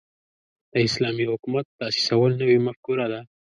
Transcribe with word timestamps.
د 0.71 0.73
اسلامي 0.87 1.25
حکومت 1.31 1.65
تاسیسول 1.79 2.31
نوې 2.41 2.57
مفکوره 2.67 3.05
ده. 3.11 3.21